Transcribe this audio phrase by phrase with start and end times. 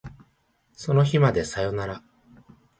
[0.73, 2.01] その日までさよなら